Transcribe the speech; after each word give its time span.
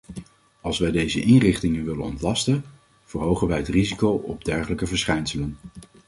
Als 0.61 0.79
wij 0.79 0.91
deze 0.91 1.21
inrichtingen 1.21 1.85
willen 1.85 2.05
ontlasten, 2.05 2.63
verhogen 3.05 3.47
wij 3.47 3.57
het 3.57 3.67
risico 3.67 4.09
op 4.09 4.45
dergelijke 4.45 4.87
verschijnselen. 4.87 5.57